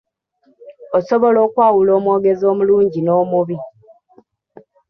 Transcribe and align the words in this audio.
Osobola 0.97 1.39
okwawula 1.47 1.91
owogezi 1.99 2.43
omulungi 2.51 2.99
n'omubi. 3.01 3.57